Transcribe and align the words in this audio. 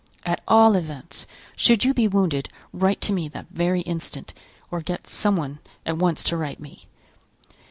At 0.25 0.41
all 0.47 0.75
events, 0.75 1.27
should 1.55 1.85
you 1.85 1.93
be 1.93 2.07
wounded, 2.07 2.49
write 2.73 3.01
to 3.01 3.13
me 3.13 3.27
that 3.29 3.45
very 3.51 3.81
instant, 3.81 4.33
or 4.71 4.81
get 4.81 5.07
some 5.07 5.35
one 5.35 5.59
at 5.85 5.95
once 5.97 6.23
to 6.23 6.37
write 6.37 6.57
to 6.57 6.63
me. 6.63 6.87